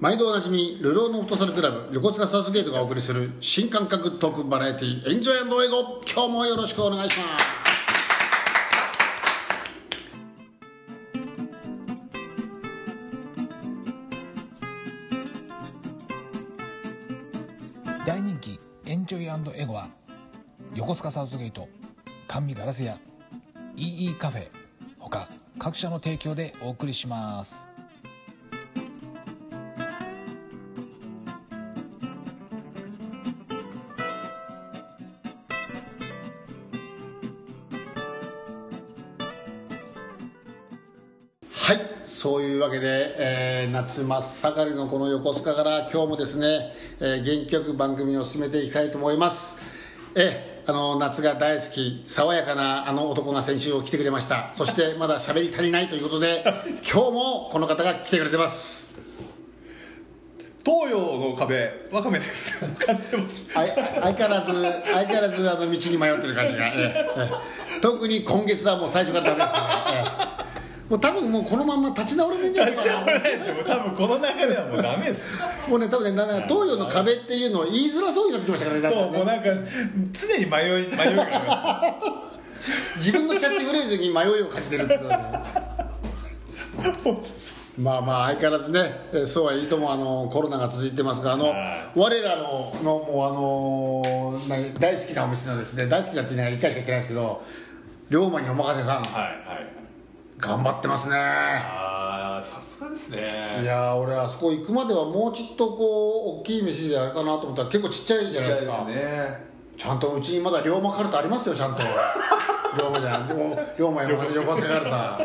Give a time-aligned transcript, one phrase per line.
[0.00, 7.60] 毎度おなじみルローのフットサルクラブ横須賀サウスゲートがお送りする新感覚トークバラエティエンジョイ英語今日もよろしくお願いします。
[18.06, 19.90] 大人気エンジョイエゴは
[20.74, 21.68] 横須賀サウスゲート
[22.26, 22.98] 甘味ガラス屋
[23.76, 24.48] EE カフェ
[24.98, 25.28] 他
[25.58, 27.69] 各社の提供でお送りします。
[42.20, 46.70] そういうわけで、えー夏真っ盛りのこの横須賀から今日もですね、
[47.00, 49.62] えー元気よく番組を進めていきたいと思います。
[50.14, 54.50] えーあの夏が大好き爽やかなあの男が先週来てくれました。
[54.52, 56.42] そして まだ喋り足りないということで
[56.92, 59.00] 今日もこの方が来てくれてます。
[60.62, 62.62] 東洋の壁わかめです。
[63.54, 63.66] 相
[64.12, 64.52] 変わらず
[64.84, 66.68] 相変わらずあの道に迷ってる感じが、
[67.80, 69.60] 特に今月はもう最初からダメですね、
[69.94, 70.49] ええ
[70.90, 73.04] もう多分もうこのまんま立ち直れねえんじゃないかな。
[73.04, 73.54] ないですよ。
[73.54, 75.30] もう多分この流れはもうダメです。
[75.68, 79.50] もうね多分ねなな東洋の壁っていうのを言いづらそうになってきましたからねそうもうなんか
[80.10, 81.82] 常に迷い迷いがありま
[82.96, 85.14] 自分のキャッチフレーズに迷いを感じてるってことで。
[85.14, 85.32] すね
[86.92, 97.42] す本当ですまあまあ相変わらずねえーそうはいいともあのコロナが続いてますがあのは我らののもうあの何大好きなお店のですね大好きだって言いながら1回しか言ってないですけど
[98.10, 99.02] 龍馬にお任せさん。
[99.02, 99.59] はいはい
[100.40, 101.16] 頑張ってますね。
[101.16, 108.84] ああさすがですいねやー俺あそこ行くまではもうちょっとこう大きい飯であれかなと思ったら結構ちっちゃいじゃないですか。
[108.84, 109.50] ね。
[109.76, 111.82] ちゃんとうちにまだ龍馬カルタありますよちゃんと。
[112.78, 115.18] 龍馬じゃんでも龍馬山形横須賀カルタ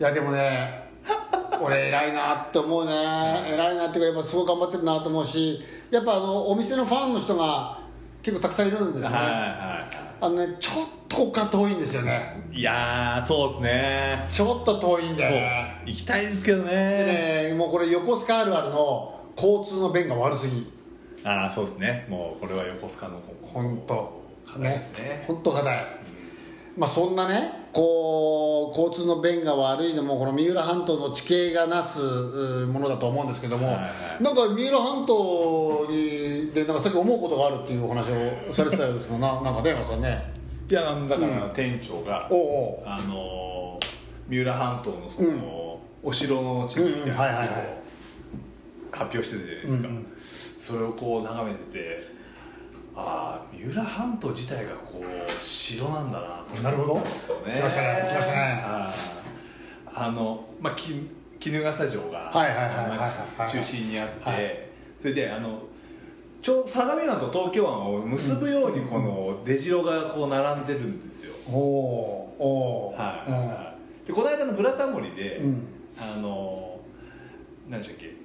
[0.00, 0.84] いやでもね
[1.60, 2.92] 俺偉いなって思うね。
[3.46, 7.78] 偉いなっていうかやっぱすごい頑張ってるなと思うしやっぱあのお店のファンの人が
[8.22, 12.42] 結構たくさんいるんですね、はいはあのねちょっとここから遠いんですよね。
[12.52, 14.28] いいやーそうですね。
[14.32, 15.82] ちょっと遠いんだよね。
[15.86, 20.66] 行きたいですけどでねねもうこれ横須賀あるあるの交通の便が悪すぎ。
[21.24, 22.06] ああそうですね。
[22.08, 24.24] もうこれは横須賀の本当。
[24.46, 25.24] 課題ですね。
[25.26, 25.86] 本当課題
[26.76, 33.82] まあそんなねこう交通の便が悪いのもこの三浦半島の地形がなすうものだと思うんですけども、はいは
[34.20, 34.22] い。
[34.22, 40.34] なんか三浦半島にでなんかさっき思うことがあるっていうお話をされてたようですけどななんかね山さんね。
[40.68, 42.88] いやだから店長が、おうおう。
[42.88, 43.78] あの
[44.28, 45.42] 三浦半島のその、うん。
[46.02, 47.46] お城の地図みたいなの
[48.90, 49.62] 発表してたじゃない。
[49.62, 50.06] ですか、うんうん。
[50.18, 52.13] それをこう眺めてて
[52.96, 56.62] ああ三浦半島自体がこう城なんだなと。
[56.62, 56.92] なるほど。
[56.92, 57.54] 思ったんですよね。
[57.56, 58.62] 来ましたね来ましたね。
[58.64, 60.06] あー。
[60.06, 61.08] あのまあき
[61.42, 62.32] 衣笠城が
[63.46, 64.68] 中心にあって、はい。
[64.98, 65.62] それであの
[66.42, 73.74] ちょうど相模湾と東京湾を結ぶようにこの出城がこう並んでるんですよ、おおおはいはいは
[74.04, 75.66] い、でこの間の「ブラタモリで」うん。
[75.96, 76.80] あの
[77.68, 78.16] 何でしたっけ？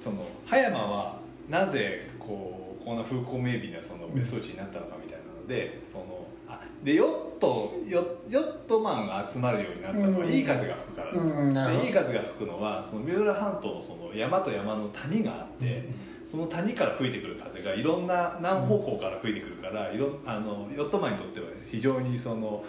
[0.00, 7.98] その葉山はなぜこうこんな風光明媚なその別荘地になったのかみたいなので、そのあでヨットヨ
[8.28, 10.32] ヨットマンが集まるようになったのは、うん。
[10.32, 15.88] いい風が吹くからだと、うんいい風が吹くのはその三浦半島のその山と山の谷があって、
[16.24, 22.64] その谷から吹いてくる風がいろんな何方向から吹いてくるから、いろんあのヨットマンにとっては非常にその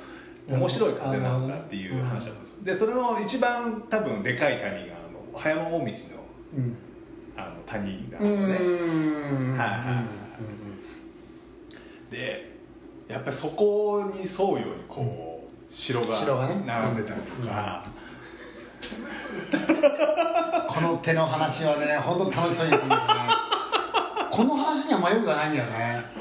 [0.50, 2.66] 面白い風なんだっていう話だったんです。
[2.66, 5.86] でそれの一番多分でかい谷があの葉山大道の
[6.56, 6.78] うん
[7.68, 8.56] あの谷がですよね。
[8.56, 8.58] ん。
[9.58, 10.04] はいはいはい。
[12.12, 12.58] で
[13.08, 16.08] やっぱりそこに沿うようにこう城が
[16.66, 17.86] 並んでたりとか、
[20.68, 22.96] この手の話はね本当楽しそうですね。
[24.32, 26.04] この話には迷いがないんだよね。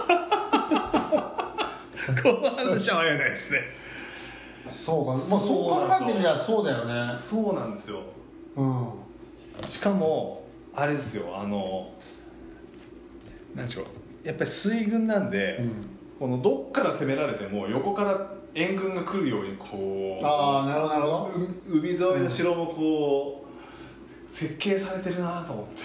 [2.22, 3.60] この話は迷えないですね。
[4.68, 7.14] そうか、まあ、そう考えてみりゃそうだよね。
[7.14, 8.00] そうなんですよ。
[8.56, 8.88] うん。
[9.68, 10.45] しかも
[10.76, 11.90] あれですよあの
[13.54, 13.86] 何でしょう
[14.22, 15.72] やっぱり水軍なんで、うん。
[16.18, 21.30] このどっから攻められても横から援軍が来るようにこうああなるほどなるほど。
[21.68, 23.44] う海沿いの城もこ
[24.26, 25.82] う、設計されてるなと思って、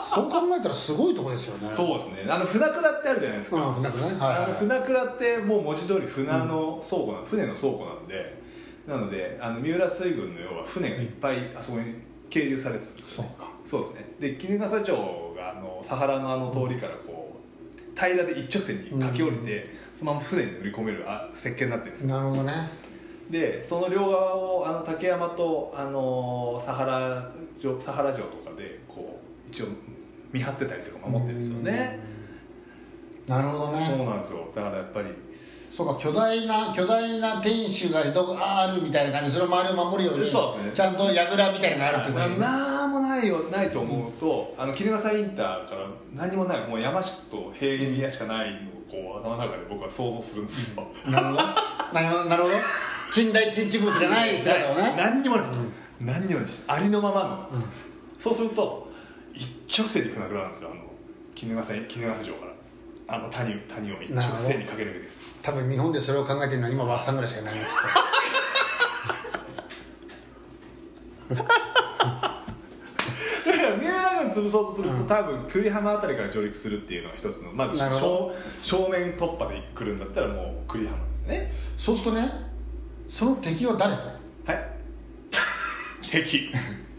[0.00, 1.68] そう考えたらすごいとこですよね。
[1.72, 2.26] そうですね。
[2.28, 4.16] あの船倉ってあるじゃないですか、うん船倉ね。
[4.16, 4.44] はいはい。
[4.44, 8.44] あの船倉ってもう文字通り船の倉庫な、船の倉庫なんで。
[8.86, 11.94] なのであの三浦水軍の要は船がいっぱいあそこに
[12.30, 13.52] 係留されてたんですよ、ね、そうか。
[13.64, 14.14] そうですね。
[14.20, 22.08] で衣笠町があのサハラのあの通りからこう平らで一直線に駆け下りて、そのまま船に乗り込めるあ設計になってるんですよ。
[22.08, 22.52] なるほどね。
[23.30, 29.66] でその両側をあの竹山とあのサハラ城サハラ城とかでこう一応
[30.32, 32.00] 見張ってたりとか守ってるんですよね。
[33.26, 34.50] なるほどそうねなんですよ。
[34.54, 35.08] だからやっぱり
[35.74, 39.32] そうか巨大な巨大な天守がどこあるみたいな感じ。
[39.34, 40.70] でその周りを守るようにそうですね。
[40.72, 42.38] ちゃんと櫓みたいなのがあるってことね。
[42.38, 51.38] なんもないよないと思うと、あの衣笠インターから何もないもう山しと平原しかないのをこう頭の中で僕は想像するんですよ、なるほど。
[52.28, 52.54] なるほど。
[53.12, 54.94] 近代建築物がない姿をね。
[54.96, 55.46] 何にもない、
[56.00, 57.62] 何にもないしありのままの、
[58.16, 58.92] そうすると
[59.34, 60.82] 一直線で行くなくなるんですよあの
[61.34, 62.53] 衣笠衣笠城から
[63.06, 67.70] あの谷谷を一直線に駆け抜けていく多分日本でそれを考えてるのは今ワッサンぐらいしかいないんです。
[71.28, 71.48] だか
[73.62, 81.52] ら三浦軍潰そうとすると、多分久里浜あたりから上陸するっていうのが一つのまず正正面突破で来るんだったらもう久里浜ですね。
[81.76, 82.30] そうするとね
[83.06, 83.92] その敵は誰？
[83.94, 84.58] はい。
[86.10, 86.50] 敵。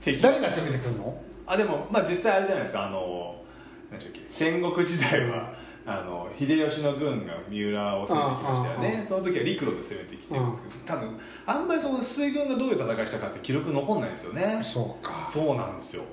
[0.02, 0.22] 敵。
[0.22, 1.20] 誰が攻めてくるの？
[1.48, 2.86] あでもまあ実際あれじゃないですか。
[2.88, 3.44] あの
[3.90, 4.28] 何でしたっけ。
[4.32, 5.54] 戦国時代は、
[5.88, 9.04] あの秀吉の軍が三浦を攻めてきましたよね。
[9.04, 14.62] その時は陸路で攻めてきてるんですけど多分あんまりそこで水軍がどういう戦いしたかって記録残んないんですよね。
[14.64, 15.28] そうか。
[15.28, 16.04] そうなんですよ。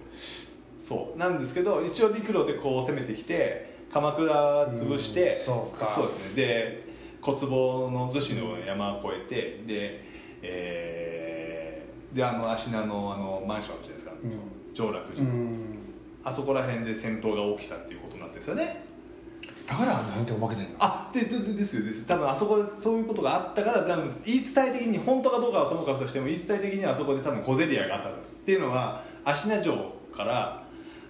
[0.79, 1.19] そう。
[1.19, 5.89] なんですけど一応陸路でこう攻めてきて鎌倉潰して、うんそうか。
[5.89, 6.35] そうですね。
[6.35, 6.93] で
[7.23, 10.05] 小坪の逗子の山を越えてで
[10.43, 14.13] えーであの芦名のあのマンションあるじゃないですか、
[14.75, 15.79] 上洛寺、うん。
[16.23, 18.85] あそこら辺で戦闘が起きたっていうことになってるんですよね
[19.67, 20.71] だからあの辺っておまけてんの？
[20.81, 22.05] あででですよですよ。
[22.07, 29.75] 多分あそこでそういうことがあったから多分言い伝え的に本当かどうかはともかくとしても言い伝え的にはあそこで多分小競り合いがあったはずですっていうのは芦名城
[30.15, 30.63] から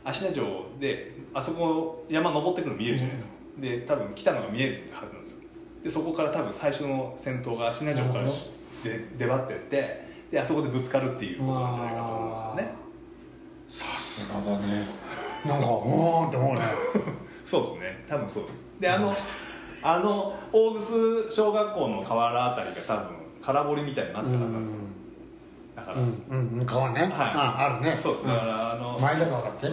[0.05, 0.45] 芦名城
[0.79, 5.39] であそこ山登ってくるの見えるじゃないですか、で多分来たのが見えるはずなんですよ。
[5.83, 8.51] でそこから多分最初の戦闘が芦名城からし
[8.85, 12.75] で出張ってってであそこでぶつかるっていうことなんじゃないかと思うんですよね。
[13.67, 14.87] さすがだね。
[15.47, 16.61] なんかおーんって思うね
[17.45, 18.05] そうですね。
[18.09, 18.65] 多分そうです。
[18.81, 19.15] であの
[19.85, 23.07] あの大楠小学校の河原あたりが多分
[23.43, 24.79] 空堀みたいになってるはずなんですよ。
[25.75, 26.67] だから、うんうんうん。
[26.67, 27.11] 川ね、はい。
[27.13, 27.97] ああるね。
[27.99, 28.27] そうです。
[28.27, 29.67] だからあの前田川だって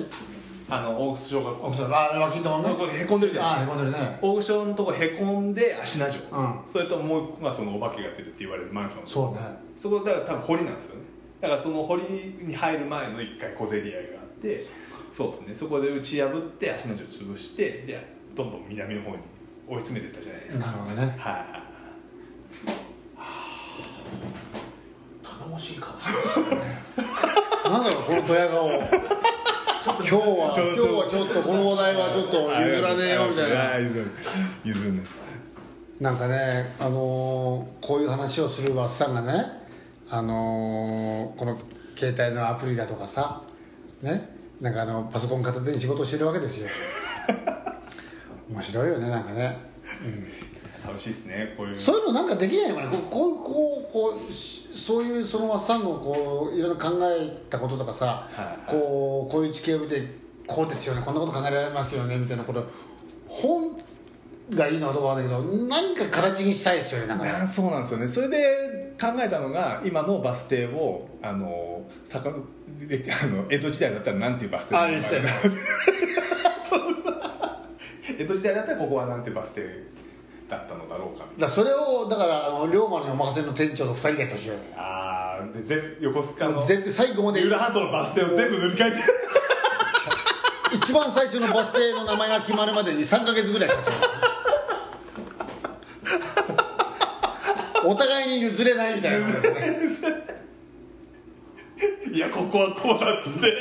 [0.70, 1.86] あの大楠小学校。
[1.92, 2.70] あ脇のとこね。
[2.70, 4.20] ここへこんでるじゃないあへこんでるね。
[4.22, 6.42] 大楠小のとこへこんで芦名城、う。
[6.42, 6.60] ん。
[6.66, 9.08] それともう一個がそのお化けが出るって言われるマンション。
[9.08, 9.42] そうね。
[9.76, 11.06] そこだから多分堀なんですよね。
[11.42, 12.04] だからその堀
[12.42, 14.66] に入る前の一回小競り合いがあって
[15.12, 15.54] そうですね。
[15.54, 19.18] そこで打ち破って芦名城潰してでどんどん南の方に
[19.68, 20.66] 追い詰めていったじゃないですか。
[20.68, 21.02] なるほどね。
[21.18, 21.34] はい。
[21.34, 21.70] はい
[25.24, 26.08] 頼もしいかもし
[26.50, 26.68] れない
[27.72, 28.70] なんだろうこのドヤ顔。
[28.70, 33.78] 今日は今日はちょっとこの話題はちょっと譲らねえよみたいな。
[33.80, 34.12] 譲る。
[34.64, 35.22] 譲るんです。
[36.00, 39.46] なんかね、あのーこういう話をするワッサンがね、
[40.10, 41.58] あのーこの
[41.96, 43.42] 携帯のアプリだとかさ、
[44.02, 46.68] ね、なんかあのパソコン片手に仕事をしてるわけですよ。
[48.52, 49.58] 面白いよねなんかね、
[50.86, 51.76] 楽しいですねこういう。
[51.78, 58.46] そういうのなんかできないのかなこうこうこうそういうそのワッサンのこういろいろ考えたこととかさ、はい。
[58.46, 60.04] はいこうこういう地形を見て
[60.48, 62.66] こうですよねこんなこと考えられますよねみたいなこと。
[63.28, 63.80] 本
[64.54, 68.08] がいいのかどうかわかんないけど何か形にしたいですよねなんかそうなんですよね。
[68.08, 72.34] それで考えたのが今のバス停をあの坂
[72.88, 75.30] で あの江戸時代だったらなんていうバス停あいいですよね
[78.20, 79.62] 江戸時代だったらここはなんていうバス停
[80.50, 87.42] だったのだろうかだそれをだからあの龍馬にお任せの店長と二人でやってほしいよねああで全横須賀の絶対最後まで。
[87.42, 88.98] 三浦半島のバス停を全部塗り替えて。
[90.76, 93.96] 一番最初のバス停の名前が決まるまでに3か月ぐらいかかっちゃう
[97.90, 99.28] お互いに譲れないみたいな。
[99.42, 99.60] すね
[102.14, 102.20] い。
[102.20, 103.58] やここはこうだっつって。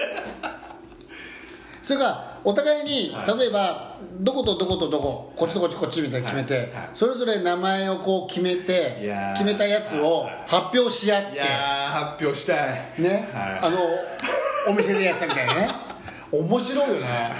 [1.80, 3.38] それからお互いに、はい。
[3.38, 6.62] 例えばどことどことどここっちとこっちこっちみたいに決めて、はい。
[6.64, 6.88] はい。
[6.92, 9.32] それぞれ名前をこう決めていやー。
[9.34, 11.34] 決めたやつを発表し合って。
[11.34, 12.92] いやー発表したい。
[12.98, 13.58] ね、はい。
[13.62, 15.68] あのお店でやってたみたいなね。
[16.30, 17.32] 面白いよね。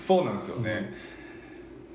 [0.00, 0.92] そうなんですよね、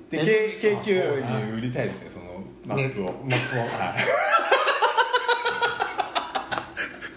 [0.10, 3.14] でえ？K- あ KQ に売りたいですねそのマップを、ね。
[3.24, 3.64] マップを。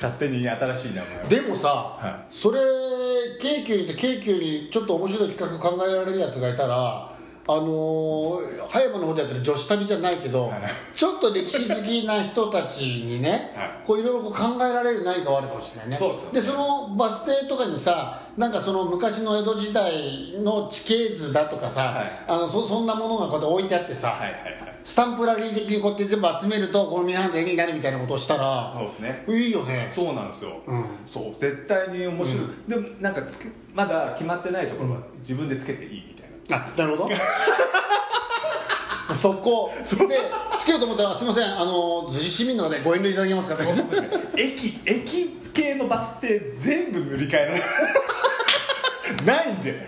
[0.00, 1.28] 勝手に新しい名前を。
[1.28, 2.60] でもさ、はそれ
[3.40, 7.10] 京急にって京急にちょっと面白い企画考えられるやつがいたら
[7.48, 10.60] あのー葉山の方でやってる女子旅じゃないけど、はい。
[10.94, 13.70] ちょっと歴史好きな人たちにね、はい。
[13.84, 15.96] こういろいろこう考えられる何かはあるかもしれないね。
[15.96, 16.40] そうですよね。
[16.42, 22.06] そのバス停とかにさなんかその昔の江戸時代の地形図だとかさ、はい。
[22.28, 29.24] あのそそんなものがこうやって置いてあってさ、はいはいはいスタンプラリー的にこうやって全部集めるとこのミラーハント絵になるみたいなことをしたらそうですね。
[29.28, 29.88] いいよね。
[29.90, 30.84] そうなんですよ、うん。
[31.06, 31.38] そう。
[31.38, 37.14] 絶対に面白い、でもなんかつけまだ決まってないところは自分でつけていいみたいな、あなるほど。
[39.14, 39.70] 速攻。
[40.08, 40.18] で
[40.58, 41.44] つけようと思ったらすみません。
[41.44, 43.56] あの逗子市民の方でご遠慮いただけますか？
[44.36, 47.64] 駅駅系のバス停全部塗り替えられる。
[49.26, 49.86] ないんで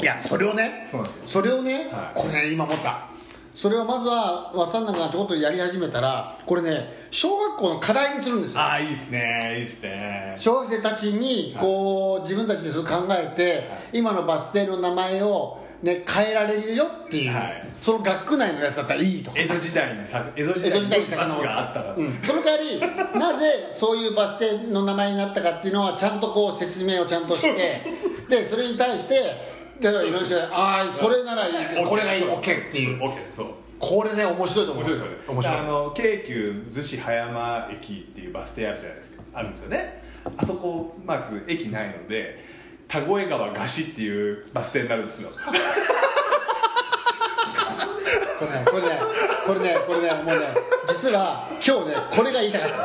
[0.00, 1.28] いやそれをねそうなんですよ。
[1.28, 2.18] それをね、はい。
[2.18, 3.08] これね今思った。
[3.54, 8.60] それをまずは和さんなんかがちょこっとやり始めたらこれね小学校の課題にするんですよ。
[8.60, 10.36] ああいいですねいいですね。
[10.38, 17.68] 小学生たちにこう、自分たちでそれ考えて、今のバス停の名前を、ね、変えられるよっていう、はい。
[17.80, 19.54] その学区内のやつだったらいいとかさ。
[19.54, 22.80] 江戸時代にさ江戸時江戸時代代にバスに遡ってがあったら、うん、その代わり
[23.20, 27.80] なぜそういうバス停の名前になったかっていうのはちゃんとこう説明をちゃんとして
[28.28, 31.54] でそれに対してでいろいろしてああそれならいい
[31.86, 32.22] これがいい。
[32.24, 32.42] OK っ
[32.72, 33.02] ていう。
[33.04, 33.46] オッケーそう。
[33.78, 35.42] これね面白いと思面うんですよ面白い。
[35.42, 35.42] 白い。
[35.42, 39.22] ですよねあの京急逗子葉山駅っていうバス停あるじゃないですか。
[39.32, 40.02] あるんですよね。
[40.36, 42.44] あそこまず駅ないので
[42.88, 45.30] 田越川菓子っていうバス停になるんですよ。
[48.38, 48.98] これねこれね
[49.46, 50.32] これねこれねもうね
[50.86, 52.76] 実は今日ねこれが言いたかった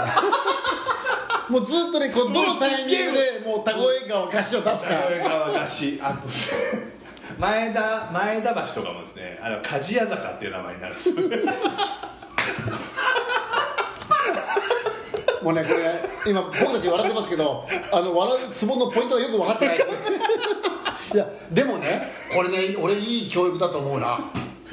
[1.50, 4.90] もうずっとねこうどのタイミングでもう田越川菓子を出すか。
[4.90, 6.28] 田越川菓子あと
[7.38, 11.10] 前田前田橋とかもですねあの鍛冶屋坂っていう名前になるんです。
[11.10, 11.16] よ
[15.44, 19.78] もうねこれね今僕たち笑ってますけどあの笑うツボのポイントがよく分かってない。
[21.14, 24.20] いやでもねこれね俺いい教育だと思うな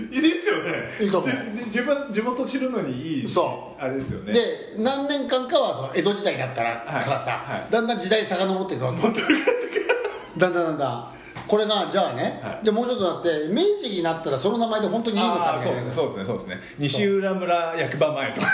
[0.10, 0.88] いいですよね。
[1.00, 1.30] いいと思う。
[1.30, 4.32] じ自分地元知るのにいいそうあれですよね。
[4.32, 7.02] で何年間かはその江戸時代だったら、はい。
[7.02, 7.66] からさ、はい。
[7.70, 9.00] だんだん時代遡っていくわけ。
[10.38, 18.46] だんだんだんだんこれがじゃあね、はいじゃあもうちょっとなって明治になったらその名前で本当にいいのかああみたいなそうですねそうですねそうですね西浦村役場前とか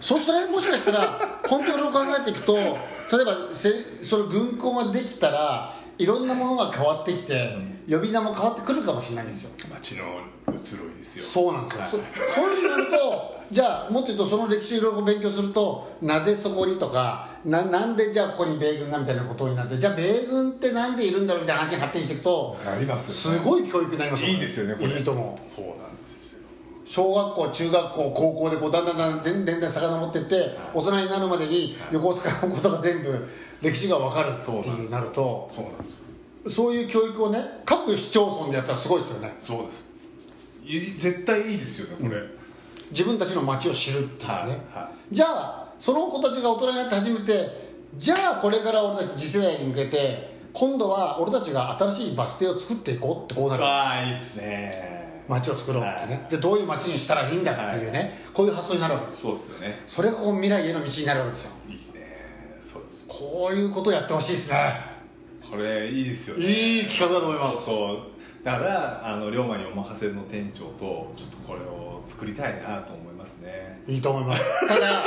[0.00, 3.70] そうするとねもしかしたら本当に考えていくと例えばせ
[4.02, 7.56] その軍港ができたらいろんなものが変わってきて、
[7.88, 9.50] 呼び名も変わってくるかもしれないんですよ。
[9.70, 10.04] 町の
[10.50, 11.90] 移ろいですよそうなんですよ、はい。
[11.90, 11.96] そ
[12.34, 23.40] そういうふうになると じゃあもっと言うとその歴史をいろいろ勉強するとなぜそこにとかななんでじゃあここに米軍がみたいなことになってじゃあ米軍ってなんでいるんだろうみたいな話に発展していくとありますよね。
[23.40, 24.98] すごい教育になりますいいですよねこれ。
[24.98, 25.48] いいと思う。
[25.48, 26.40] そうなんですよ。
[26.84, 33.28] 小学校中学校高校でこうだんだんだんだんだんだん遡っていって大人になるまでに横須賀のことが全部
[33.62, 34.92] 歴史が分かるっていうそうなんです。
[34.92, 36.04] なるとそうなんです。
[36.48, 39.34] そういう教育をね各市町村でやったらすごいですよね。
[39.38, 39.90] そうです。
[40.64, 42.20] い絶対いいですよねこれ、
[42.90, 53.62] 自分たちの街を知るっていうね、はいはじゃあその子たちが大人になって初めてじゃあこれから俺たち次世代に向けて今度は俺たちが新しいバス停を作っていこうってこうなる。
[53.62, 54.90] わあいいですね。
[55.28, 56.30] 街を作ろうってね、はい。
[56.30, 59.22] でどういう街にしたらいいんだっていうね、こういう発想になるわけです。
[59.22, 59.82] そうですよね。
[59.86, 61.50] それがこう未来への道になるわけですよ。
[61.68, 61.89] いいです
[63.20, 64.80] こういうことをやってほしいですね。
[65.50, 66.46] これいいですよね。
[66.46, 67.68] いい企画だと思います。
[68.42, 73.82] だからあの龍馬にお任せの店長とちょっとこれを作りたいなと思いますね。
[73.86, 74.68] いいと思います。
[74.68, 75.04] ただ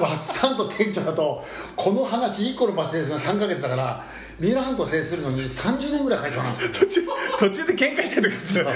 [0.00, 1.44] ワッサンと店長だと
[1.76, 4.02] この話1個のバス停ですが3か月だから
[4.38, 6.72] 三浦半島を制するのに30年ぐらいかかりそうなんですよ。
[6.72, 7.00] 途中
[7.38, 8.66] 途中で喧嘩したりとかする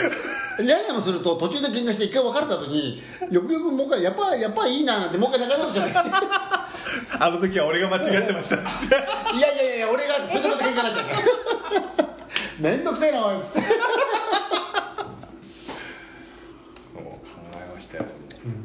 [0.62, 6.68] ややもすると途中で喧嘩して一回別れた時によくよくもう一回やっぱやっぱいいななんてもう一回仲直りじゃないですか
[7.18, 8.56] あの時は俺が間違ってました。
[8.56, 11.12] っつっていやいやいや俺がそれでまた喧嘩になっちゃうか
[12.02, 12.08] ら
[12.60, 13.60] 面倒くせえなおいっつって。
[13.60, 13.66] も
[17.00, 17.20] う考
[17.54, 18.04] えましたよ。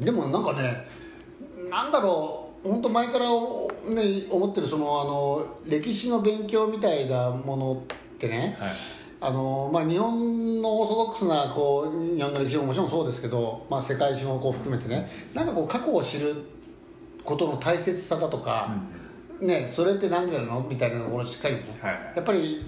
[0.00, 0.86] でもなんかね
[1.70, 8.70] なんだろう本当前から、ね、思ってるそのあの歴史の勉強みたいなものってね、はい
[9.22, 16.34] あのまあ、日本のオーソドックスなこう日本の歴史ももちろんそうですけど、まあ、世界史もこう含めてねなんかこう過去を知る
[17.22, 18.74] ことの大切さだとか、
[19.40, 20.66] ね、それって何でなの？
[20.68, 21.92] みたいなところをしっかりね、はい。
[22.16, 22.62] やっぱり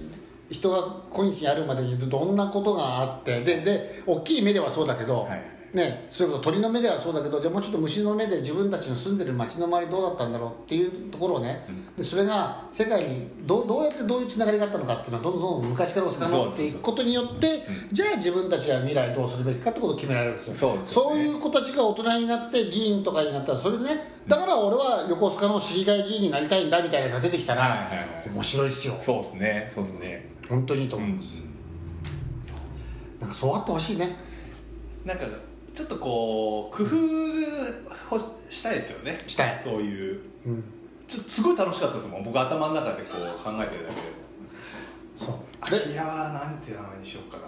[0.50, 31.42] 人が今日にあるまでにどんなことがあってでで大きい目ではそうだけど、はいね、それこそ鳥の目ではそうだけどじゃあもうちょっと虫の目で自分たちの住んでる街の周りどうだったんだろうっていうところをね、でそれが世界にどうどうやってどういうつながりがあったのかっていうのはどんどんどんどん昔から遡っていくことによってじゃあ自分たちは未来どうするべきかってことを決められるんですよそうですよねそういう子たちが大人になって議員とかになったらそれでねだから俺は横須賀の市議会議員になりたいんだみたいなやつが出てきたら、はいはいはい面白いですよそうですねそうですね本当にいいとうん思います、
[33.20, 34.16] なんかそうあってほしいね
[35.04, 35.26] なんか
[35.82, 39.18] ちょっとこう工夫をしたいですよね。
[39.26, 39.58] したい。
[39.58, 40.20] そういう。
[40.46, 40.64] うん。
[41.08, 42.24] ちょっとすごい楽しかったですもん。
[42.24, 44.00] 僕頭の中でこう考えてるだけ
[45.26, 45.28] で。
[45.28, 47.44] も空き家はなんて名前にしようかな。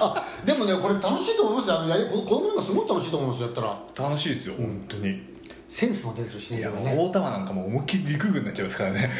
[0.00, 1.80] あでもねこれ楽しいと思いますよ。
[1.80, 4.08] あのやり子子供なんかすごい楽しいと思いますよやったら。
[4.08, 5.20] 楽しいですよ本当に。
[5.68, 6.96] センスも出てるしねいや今ね。
[6.96, 9.10] 大玉なんかもう思いっきり陸軍になっちゃいますからね。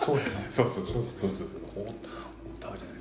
[0.00, 0.46] そうだよね。
[0.48, 0.94] そうそうそう。
[1.16, 1.94] そうそうそう大大
[2.60, 2.95] 玉じゃない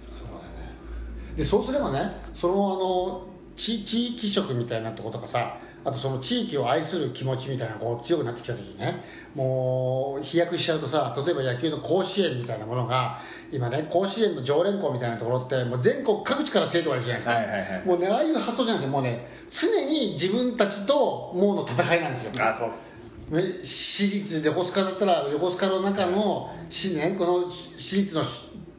[1.36, 9.04] でそうすればねそのあの地地域色みたいなとことかさあとその地域を愛する気持ちみたいなこう強くなってきた時にね
[9.36, 13.20] もう飛躍しちゃうとさ例えば野球の甲子園みたいなものが
[13.51, 18.92] 今ね甲子園の常連校みたいなところってもう全国各地から生徒がいるじゃないですか、はいはいはいもうねああいう発想じゃないですよ。
[18.92, 22.32] もうね常に自分たちともうの戦いなんですよ。
[22.44, 22.96] あそうです。
[23.30, 28.24] ね私立で横須賀だったら横須賀の中の市ねこの私立の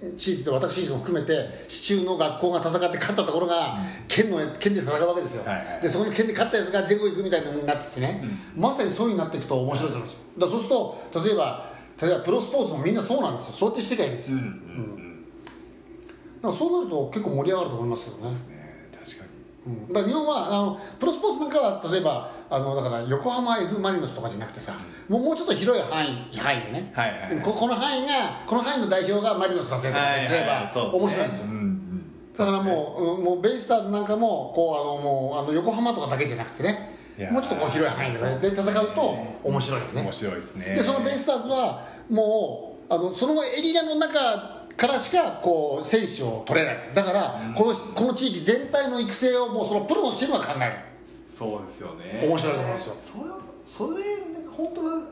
[0.01, 0.51] で私立
[0.93, 5.81] も含めて市中の学校が戦って勝ったところが県の県で戦うわけですよ、はいはい。
[5.81, 8.23] でそこに県で勝ったやつが全国行くみたいなのになってきてね、
[8.55, 10.21] まさにそういうふうになっていくと面白いと思うんですよ。
[10.39, 13.53] だそうすると例えば例えばプロスポーツもみんなそうなんですよ。
[13.55, 15.07] そうやってしていけばいいんですよ、うんうん
[16.37, 18.37] だからそうなると結構盛り上がると思いますけどね
[19.67, 19.89] うん。
[19.89, 24.75] だから日本はあのプロスポーツなんかは例えばあのだから横浜 F・ マリノスとかじゃなくてさ、
[25.09, 31.45] もうもうちょっと広い範囲範囲でね、はいはいはいここの範囲がこの範囲の代表がマリノスだせとかすれば面白いんですよ。
[31.45, 31.77] うんうん
[32.37, 36.95] だからもう,、うんもうベイスターズなんかもこうあのもうあの横浜とかだけじゃなくてね
[37.33, 40.03] もうちょっとこう広い範囲で,、ね、で戦うと面白いよね。
[40.03, 40.65] 面白いですね。
[40.67, 46.79] でそのベイスターズはもうあのそのエリアの中からしかこう選手を取れない。
[46.95, 50.73] だから、このこの地域全体の育成をもうそのプロのチームが考える。
[51.31, 52.27] そうですよね。
[52.27, 52.97] 面白いと思うんですよ。
[52.99, 53.97] それはそれ
[54.57, 55.03] 本当は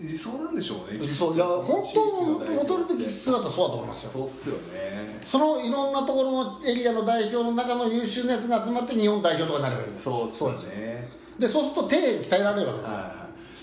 [0.00, 1.08] 理想なんでしょうね。
[1.08, 4.10] そういや本当の戻るべき姿はそうだと思いますよ。
[4.10, 5.20] そうっすよね。
[5.24, 9.88] そのいろんなところのエリアの代表の中の優秀なやつが集まって日本代表とかになればいい。
[9.88, 10.70] んですそうっすよですよ。
[10.70, 13.18] ねでそうすると底辺に鍛えられるわけですよ、だか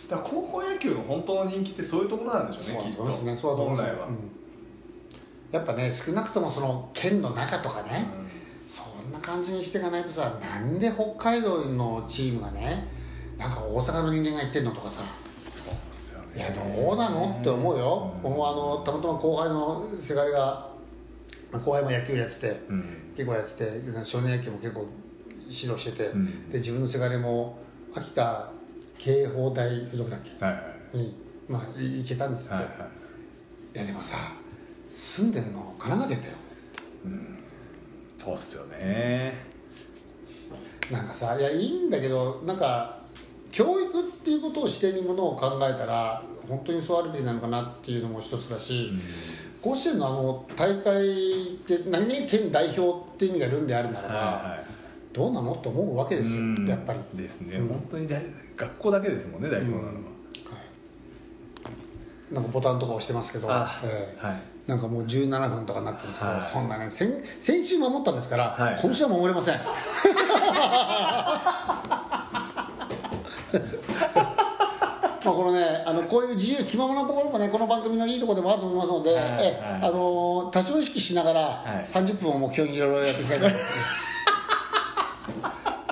[0.10, 2.98] ら高校野球の本当の人気ってそういうところなんでしょうねきっと。
[2.98, 3.38] そうですね。
[3.38, 3.89] そうだと思います。
[3.89, 4.15] 本来は、うん
[5.55, 8.05] やっぱね少なくともその県の中とかね、
[8.65, 12.88] そんな感じにしていかないとさなんで北海道のチームがね
[13.38, 15.03] なんか大阪の人間が言ってんのとかさ
[15.50, 16.27] そうっすよね。
[16.35, 16.61] いやど
[16.94, 20.70] うなのって思うよ、僕もあのたまたま後輩のせがれが
[21.51, 23.13] まあ後輩も野球やってて、うん。
[23.15, 24.85] 結構やってて少年野球も結構
[25.39, 26.50] 指導してて、うん。
[26.51, 27.57] で自分のせがれも
[27.96, 28.50] 秋田
[28.98, 30.44] 慶法大附属だっけ？
[30.44, 30.59] はいは
[30.94, 31.15] いに、
[31.48, 32.65] まあ、い行けたんですって、いはい。
[32.79, 32.85] は
[33.75, 34.18] いやでもさ
[34.89, 36.45] 住んでんの神奈川県だよ
[38.17, 39.37] そうっすよね。
[40.91, 43.00] なんかさいやいいんだけどなんか
[43.51, 48.91] 教育っていうことを視点にものを考えたら本当にそうあるべきなのかなっていうのも一つだし、
[49.61, 54.65] 甲子園のあの大会って何々県代表っていう意味がいるんであるならば、はいはい。
[55.13, 56.67] どうなのと思うわけですよ、うん。
[56.67, 57.00] やっぱり。
[57.13, 57.67] ですね、うん。
[57.69, 58.21] 本当に大
[58.57, 60.00] 学校だけですもんね代表なのは、は
[62.31, 62.33] い。
[62.33, 64.25] なんかボタンとか押してますけど、あええ。
[64.25, 66.42] はいなんかもう17分とかになってるんですけど、はい。
[66.44, 68.80] そんなね先先週守ったんですから、はい。
[68.82, 69.56] 今週は守れません。
[75.24, 79.20] まあこのねあのこういう自由気ままなところもねこの番組のいいところでもあると思いますので、
[79.82, 81.86] あの多少意識しながらはい。
[81.86, 83.75] 30分を目標にいろいろやっていきたいと思います。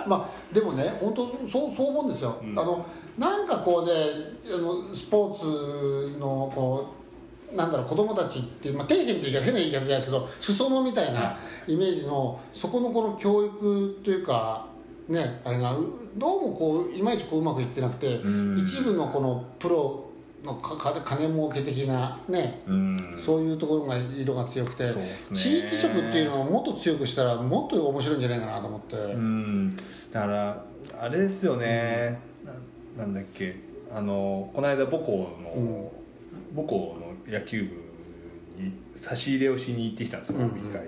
[0.09, 2.59] まあでもね本当そうそう思うんですよ、うん。
[2.59, 2.83] あの
[3.19, 3.91] なんかこうね
[4.51, 7.02] あのスポーツのこう
[7.55, 11.37] なんだろう子供たちっていう、まあ、底辺っていうか変な言い方じゃないですけど裾野みたいな
[11.67, 14.67] イメージのそこのこの教育というか
[15.07, 15.85] ねあれがう
[16.17, 18.57] どうもこういまいちこううまくいってなくてうん。
[18.57, 20.09] 一部のこのプロ
[20.43, 23.15] のかか金儲け的なねうん。
[23.17, 24.91] そういうところが色が強くて、ね。
[25.33, 29.77] 地域色っていうのをもっと強くしたらもっと面白いんじゃないかなと思って、うん。
[30.11, 30.65] だから
[30.99, 32.19] あれですよね、
[32.95, 33.55] ななんだっけ。
[33.93, 35.87] あのこの間母校の、うん。
[36.55, 40.81] 母校の野球部に差し入れをしに行ってきたんですようん飲み会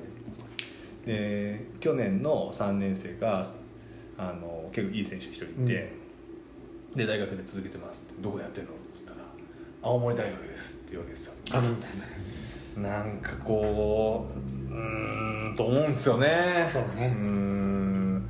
[1.05, 3.45] で、で去年の3年生が
[4.17, 5.93] あの結構いい選手一人いて、
[6.95, 8.71] で大学で続けてますってどこやってんの？
[8.71, 9.27] って言ったら
[9.83, 11.33] 「青森大学です」って言うわけですよ。
[12.81, 16.67] なんかこううーんと思うんですよね。
[16.71, 17.15] そうね。
[17.17, 18.27] ーん。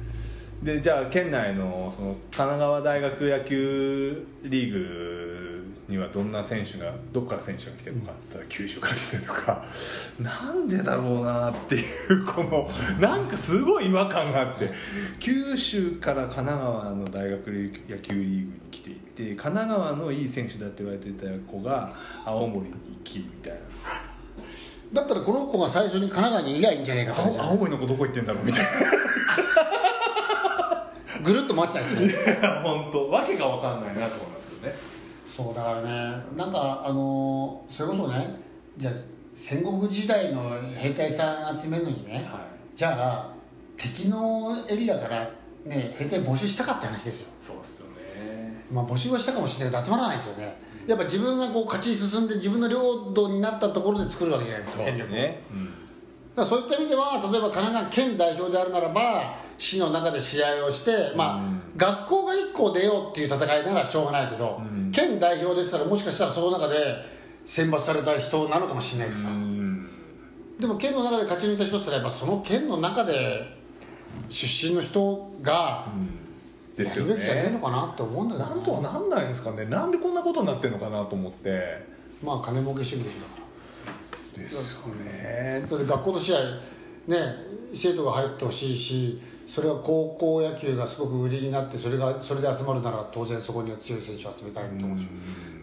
[0.63, 5.44] でじゃあ県内のその神奈川大学野球リーグ
[5.88, 9.65] にはどんな選手がどこから選手が来てるのかって言ったら九州から来てるとか。
[10.19, 12.67] なんでだろうなっていうこの
[13.00, 14.71] なんかすごい違和感があって。
[15.19, 17.48] 九州から神奈川の大学
[17.89, 21.93] 野球リーグに来ていて神奈川のいい選手だって言われてた子が
[22.26, 23.60] 青森に行きみたいな。
[24.93, 28.65] だったらこの子が最初に神奈川にいりゃいいんじゃねえかと青青森の子どこ行ってんだろうみたい
[31.24, 34.35] ぐるっと回ってたりしてねな本当わけが分かんないなと思いますよね
[35.36, 35.89] そうだからね。
[36.38, 38.39] なんかあのそれこそね
[38.78, 38.93] じゃあ
[39.34, 42.24] 戦国時代の兵隊さん集めるのにね、はい。
[42.74, 43.34] じゃあ
[43.76, 45.30] 敵のエリアから
[45.65, 47.28] ね兵隊募集したかった話ですよ。
[47.41, 48.63] そうっすよね。
[48.71, 50.58] まあ募集はしたかもしれないけど集まらないですよね。
[50.88, 55.13] やっぱ自分がこう勝ち進んで自分の領土になったところで作るわけじゃないですか戦力を。
[55.13, 55.85] ね、うん
[56.36, 64.91] だそういった意味では例えば神奈川県代表であるならば市の中で試合をして、まあうん学校が1校出ようっていう戦いならしょうがないけど、うん。
[64.91, 66.76] 県代表でしたらもしかしたらその中で
[67.43, 69.89] 選抜された人なのかもしれないですさ、うん。
[70.60, 73.58] でも県の中で勝ち抜いた人ってやっぱその県の中で
[74.30, 75.86] 出身の人が
[76.78, 79.65] ですよやるべきじゃねえのねかなって思うんだけどなんとはなんないんですかね。
[79.65, 81.93] なんでこんなことになってるのかなと思って。
[82.24, 83.44] まあ金儲け主義でしょだから
[84.39, 85.65] ですよね。
[85.69, 86.39] だって学校の試合
[87.08, 87.36] ね
[87.74, 95.08] 生徒が入ってほしいしそれは高校野球がすごく売りになってそれがそれで集まるなら当然そこには強い選手を集めたいと思うし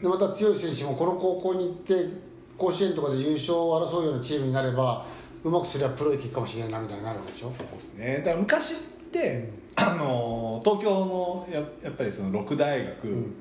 [0.00, 2.08] でまた強い選手もこの高校に行って
[2.56, 5.04] 甲子園とかで優勝を争うようなチームになれば
[5.44, 7.50] うまくすればプロ行きかもしれないなみたいになるわけでしょ。
[7.50, 8.18] そうですね。
[8.18, 8.76] だから昔っ
[9.10, 13.32] てあの東京のややっぱりその六大学、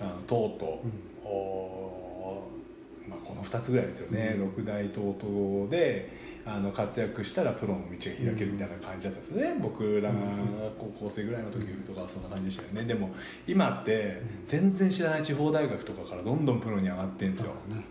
[0.00, 0.82] あの東都、
[1.24, 1.77] おまあ、
[3.28, 6.10] この2つぐらいですよね、六大東都で
[6.46, 10.16] あの活躍したらプロの道が開けるみたいな感じだったんですよね、僕らが
[10.78, 12.84] 高校生ぐらいの時とかはそんな感じでしたよね。
[12.84, 13.10] でも
[13.46, 17.84] 今って全然知らない地方大学とかからどんどんプロに上がってるんですよね。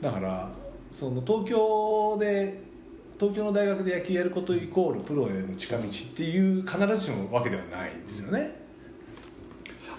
[0.00, 0.48] だから
[0.92, 2.62] その東京で
[3.18, 8.59] 東京の大学で野球やることイコールプロへの近道っていう必ずしもわけではないんですよね、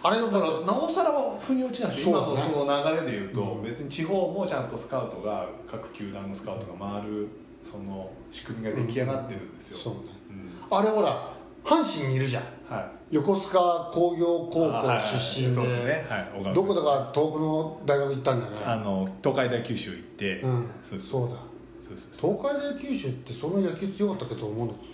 [0.04, 7.28] あれだかららなおさら腑に落ちない今のその流れでいうと、別に地方もちゃんとスカウトが各球団のスカウトが回る
[7.64, 9.96] その仕組みが出来上がってるんですよ、
[10.72, 11.32] あれほら
[11.64, 12.44] 阪神にいるじゃん。
[12.68, 13.16] はい。
[13.16, 16.06] 横須賀工業高校出身で,、ね。
[16.10, 16.54] はい。
[16.54, 18.58] どこだか遠くの大学行ったんだよね。
[18.66, 20.68] あの東海大九州行って、うん。
[20.82, 21.36] そうそうだ。
[21.80, 22.10] そうです。
[22.20, 24.92] 東海大九州ってその野球強かったっけと思うんだけど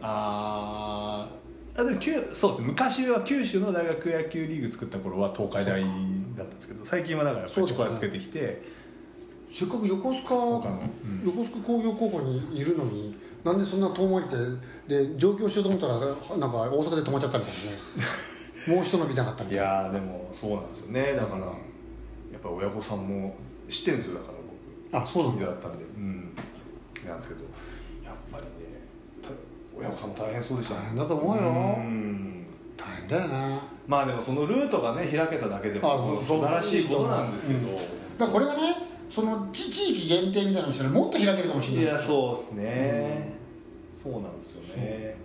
[0.00, 1.43] あー
[1.76, 2.68] あでも九そうですね。
[2.68, 8.62] 昔は九州の大学野球リーグ作った頃は東海大だったんですけど最近はだからやっぱり力つけてきて、
[9.52, 11.22] せっかく横須賀、うん。
[11.24, 14.28] 横須賀工業高校にいるのになんでそんな遠回りっ
[14.88, 17.76] てで上京しようと思ったらなんか大阪で止まっちゃったみたいなね。
[18.76, 19.72] もう一伸びなかったみいたいな。
[19.72, 21.12] やーでもそうなんですよね。
[21.16, 23.34] だからやっぱり親御さんも
[23.68, 24.14] 知ってるんですよ。
[24.14, 24.34] だから
[24.92, 25.84] 僕あそうなんだったんで。
[25.96, 26.34] うん。
[27.06, 27.40] なんですけど
[29.78, 31.42] 親御さんも大変そうでした大変だと思うよ。
[31.42, 32.46] ん。
[32.76, 37.76] 大変だよねまあでもそのルートがね開けただけであも素晴らしいことなんですけど、うん。
[37.76, 38.60] だからこれがね
[39.10, 41.84] その地地域限定みたいなのにしたらもっと開けるかもしれない。
[41.84, 43.36] いやそうですね、
[43.92, 45.16] そうなんですよね。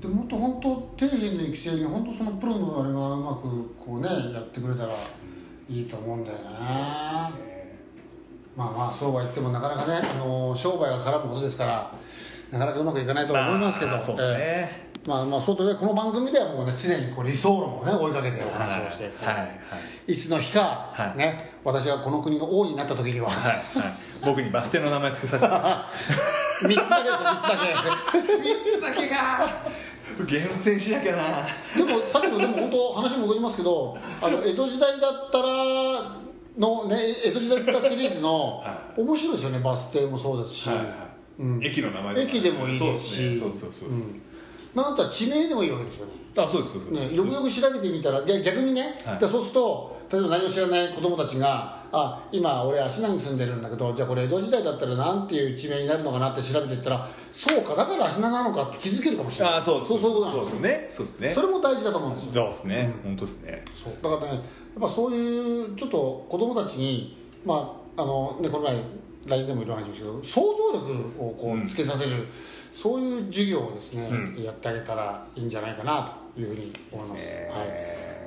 [0.00, 4.94] でもっと本当底辺の育成に本当そのプロのあれがうまくこうねやってくれたら
[5.68, 7.30] いいと思うんだよな。
[8.56, 11.92] まあまあそうは言ってもなかなかね、あの商売が絡むことですから
[12.54, 19.44] なかなかうまくいかないとは思いますけど、まあそうですね、えーまあまあそうとねこの番組ではもうね常にこう理想論をね追いかけてお話をして、はいは
[20.08, 20.12] い。
[20.12, 21.18] いつの日か、はい。
[21.18, 23.94] ね私がこの国の王になった時には、はいはい。
[24.24, 25.52] 僕にバス停の名前つけさせて。
[26.64, 27.74] 3つだけですよ3つだけ。
[27.74, 31.22] 3つだけが厳選しなきゃな。
[31.76, 35.46] でもさっきのでも本当話戻りますけどあの江戸時代だったら
[36.56, 41.60] のね江戸時代だったシリーズのは面白いですよねバス停もそうですし、はいはいうん。
[41.64, 43.36] 駅の名前駅でもいいですし。
[43.36, 43.90] そうですねそうそうそう。
[43.90, 44.22] そう、うん。
[44.74, 46.12] なんだったら地名でもいいわけですよね。
[46.36, 49.18] あそうですそうです、ね、よくよく調べてみたら逆逆にね、はい。
[49.18, 59.58] でそうすると例えば何も知らない子供たちが「あ今俺芦名に住んでるんだけどじゃあこれ江戸時代だったらなんていう地名になるのかな」って調べていったらそうかだから芦名なのかって気づけるかもしれない。
[59.58, 59.88] あそうです。
[59.90, 60.50] そうそういうことなんですよ。
[60.50, 60.86] そうですね。
[60.90, 61.32] そうですね。
[61.32, 62.32] それも大事だと思うんですよ。
[62.32, 63.64] そうですね、本当ですね。
[63.84, 63.92] そう。
[64.10, 64.42] だからねやっ
[64.80, 67.16] ぱそういうちょっと子供たちに
[67.46, 68.82] まああのねこの前
[69.26, 72.26] LINE でもいろいろ話しましたけど想像力をこうんうつけさせる、
[72.72, 74.42] そういう授業をですね、うん。
[74.42, 77.38] やってあげたらいいんじゃないかなというふうに思います。
[77.50, 77.64] は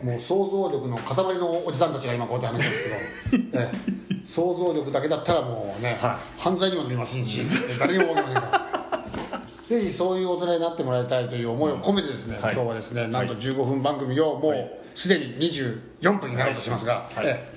[0.03, 4.25] い、もう想像力の塊のおじさんたちが今こうやって話してますけど、 ええ。
[4.25, 7.41] 想像力だけだったらもうね、は犯罪にもなりませんし
[7.79, 12.53] 誰にも分けませんからぜひそういう大人になってもらいたいという思いを込めてですね、はい。
[12.53, 14.59] 今日はですねなんと15分番組をもはい。
[14.59, 17.27] うすでに24分になろうとしますが、はい。
[17.27, 17.56] ええ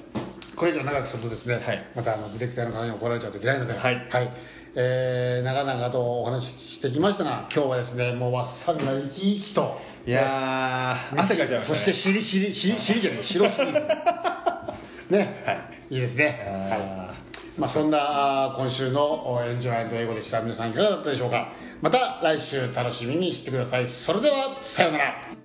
[0.61, 1.83] これ以上長くするとですね、はい。
[1.97, 4.31] またあのディレクターの方に怒られちゃうといけないので、はい。
[4.75, 9.81] えー長々とお話ししてきましたが今日はですねもうわっさびが生き生きと。
[10.07, 15.45] いやー汗かいちゃいました、ね、そして尻尻尻尻じゃない白シリーズね、
[15.89, 16.25] い、いですね。
[16.71, 16.81] はい。
[16.83, 17.15] あ
[17.57, 20.43] まあ、そんな今週のおエンジョイ英語でした。
[20.43, 21.53] 皆さんいかがだったでしょうか。
[21.81, 23.87] また来週楽しみにしてください。
[23.87, 25.40] それではさようなら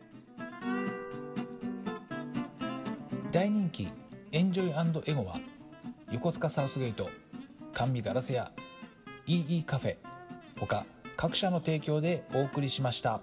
[5.06, 5.40] エゴは
[6.12, 7.10] 横須賀サウスゲート
[7.74, 8.52] 甘味ガラス屋
[9.28, 9.98] EE カフェ
[10.60, 10.86] 他
[11.18, 13.22] 各社の提供でお送りしました。